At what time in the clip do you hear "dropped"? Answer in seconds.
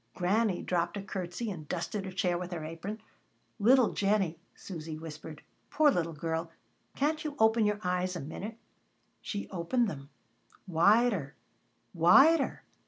0.63-0.97